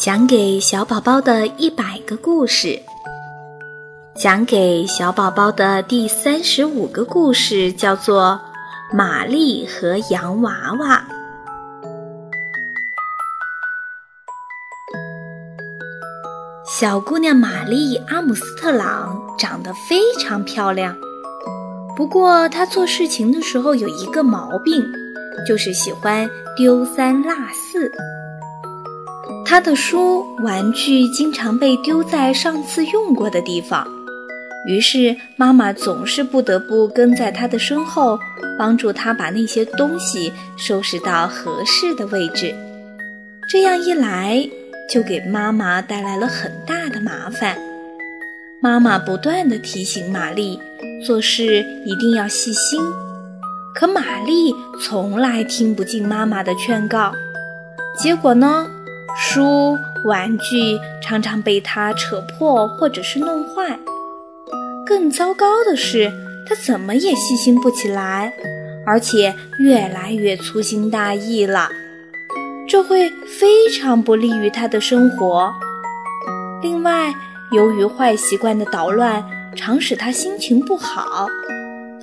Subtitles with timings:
[0.00, 2.80] 讲给小宝宝的一百个故事，
[4.14, 8.40] 讲给小宝宝的第三十五个故事叫做
[8.96, 10.96] 《玛丽和洋娃娃》。
[16.64, 20.96] 小姑娘玛丽·阿姆斯特朗长得非常漂亮，
[21.94, 24.82] 不过她做事情的时候有一个毛病，
[25.46, 26.26] 就是喜欢
[26.56, 27.92] 丢三落四。
[29.44, 33.86] 他的书、玩具经常被丢在上次用过的地方，
[34.66, 38.18] 于是妈妈总是不得不跟在他的身后，
[38.58, 42.54] 帮助他把那些东西收拾到合适的位置。
[43.50, 44.48] 这样一来，
[44.88, 47.58] 就给妈妈带来了很大的麻烦。
[48.62, 50.60] 妈妈不断地提醒玛丽，
[51.04, 52.80] 做事一定要细心，
[53.74, 57.12] 可玛丽从来听不进妈妈的劝告，
[57.98, 58.68] 结果呢？
[59.16, 63.78] 书、玩具常常被他扯破或者是弄坏。
[64.86, 66.10] 更糟糕的是，
[66.48, 68.32] 他怎么也细心不起来，
[68.86, 71.68] 而且越来越粗心大意了。
[72.68, 75.52] 这会非常不利于他的生活。
[76.62, 77.14] 另外，
[77.52, 79.24] 由于坏习惯的捣乱，
[79.56, 81.28] 常使他心情不好，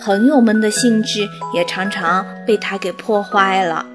[0.03, 3.85] 朋友们的兴致也常常被他给破坏了。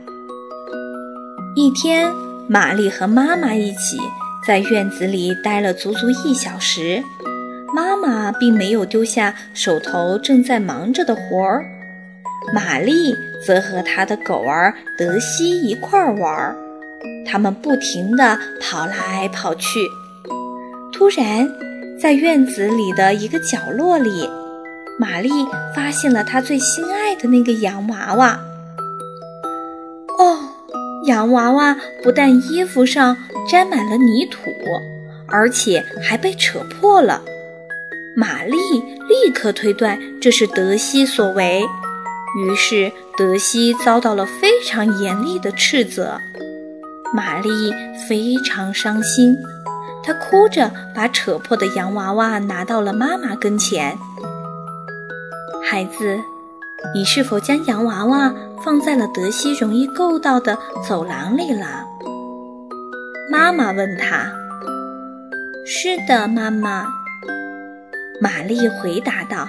[1.54, 2.10] 一天。
[2.48, 3.98] 玛丽和妈妈一起
[4.46, 7.02] 在院子里待了足足一小时，
[7.74, 11.64] 妈妈并没有丢下手头正在忙着的活儿，
[12.52, 16.56] 玛丽则和她的狗儿德西一块儿玩儿，
[17.24, 19.80] 他们不停地跑来跑去。
[20.92, 21.48] 突然，
[21.98, 24.28] 在院子里的一个角落里，
[24.98, 25.30] 玛丽
[25.74, 28.38] 发现了她最心爱的那个洋娃娃。
[31.06, 33.16] 洋娃娃不但衣服上
[33.48, 34.54] 沾满了泥土，
[35.26, 37.22] 而且还被扯破了。
[38.14, 38.56] 玛丽
[39.08, 41.64] 立刻推断这是德西所为，
[42.38, 46.20] 于是德西遭到了非常严厉的斥责。
[47.12, 47.74] 玛丽
[48.08, 49.36] 非常伤心，
[50.02, 53.98] 她哭着把扯破的洋娃娃拿到了妈妈跟前。
[55.64, 56.20] 孩子。
[56.94, 61.86] 你是否将洋娃娃放在了德西容易够到的走廊里了？
[63.30, 64.30] 妈妈问他。
[65.64, 66.86] 是的，妈妈。
[68.20, 69.48] 玛丽回答道。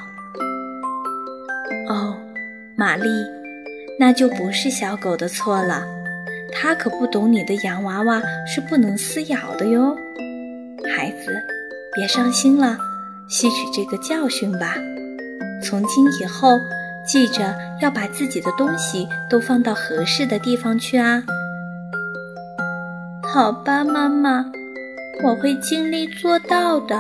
[1.90, 2.16] 哦，
[2.78, 3.10] 玛丽，
[4.00, 5.86] 那就不是小狗的错了，
[6.52, 9.94] 它可不懂你的洋娃娃是不能撕咬的哟。
[10.96, 11.36] 孩子，
[11.94, 12.78] 别伤心了，
[13.28, 14.76] 吸取这个教训吧。
[15.62, 16.58] 从今以后。
[17.06, 21.24] 记着要把自己的东西都放到合适的地方去啊！
[23.34, 24.46] 好吧，妈妈，
[25.24, 27.00] 我会尽力做到的。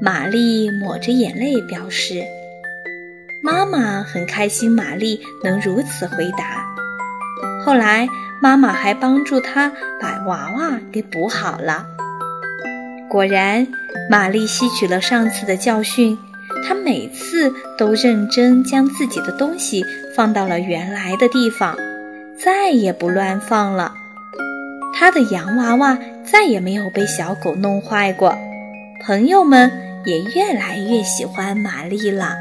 [0.00, 2.24] 玛丽抹着眼泪表示。
[3.44, 6.64] 妈妈很开心，玛丽能如此回答。
[7.64, 8.08] 后来，
[8.40, 9.70] 妈妈还帮助她
[10.00, 11.86] 把娃娃给补好了。
[13.08, 13.66] 果然，
[14.08, 16.16] 玛丽吸取了上次的教训。
[16.62, 19.84] 他每次都认真将自己的东西
[20.14, 21.76] 放到了原来的地方，
[22.38, 23.92] 再也不乱放了。
[24.94, 28.36] 他的洋娃娃再也没有被小狗弄坏过，
[29.04, 29.70] 朋友们
[30.04, 32.34] 也越来越喜欢玛丽了。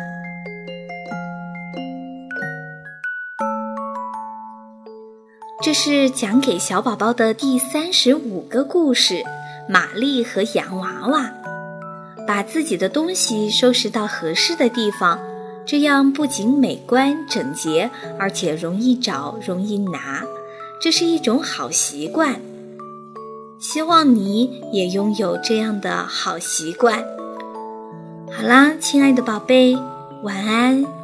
[5.63, 9.23] 这是讲给小宝宝的第三十五个故事：
[9.69, 11.31] 玛丽和洋娃娃。
[12.27, 15.19] 把自己的东西收拾到合适的地方，
[15.65, 20.23] 这样不仅美观整洁，而且容易找、容易拿，
[20.81, 22.39] 这是一种好习惯。
[23.59, 27.03] 希望你也拥有这样的好习惯。
[28.31, 29.77] 好啦，亲爱的宝贝，
[30.23, 31.00] 晚安。